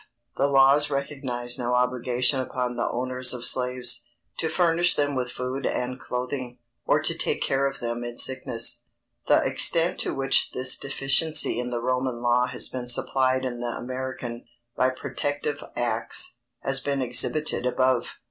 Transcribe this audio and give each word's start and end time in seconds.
_The 0.35 0.51
laws 0.51 0.89
recognized 0.89 1.59
no 1.59 1.75
obligation 1.75 2.39
upon 2.39 2.75
the 2.75 2.89
owners 2.89 3.35
of 3.35 3.45
slaves, 3.45 4.03
to 4.39 4.49
furnish 4.49 4.95
them 4.95 5.13
with 5.13 5.29
food 5.31 5.67
and 5.67 5.99
clothing, 5.99 6.57
or 6.87 6.99
to 6.99 7.15
take 7.15 7.43
care 7.43 7.67
of 7.67 7.79
them 7.79 8.03
in 8.03 8.17
sickness._ 8.17 8.81
The 9.27 9.43
extent 9.47 9.99
to 9.99 10.15
which 10.15 10.53
this 10.53 10.75
deficiency 10.75 11.59
in 11.59 11.69
the 11.69 11.83
Roman 11.83 12.19
law 12.19 12.47
has 12.47 12.67
been 12.67 12.87
supplied 12.87 13.45
in 13.45 13.59
the 13.59 13.77
American, 13.77 14.45
by 14.75 14.89
"protective 14.89 15.63
acts," 15.75 16.37
has 16.61 16.79
been 16.79 17.03
exhibited 17.03 17.67
above. 17.67 18.15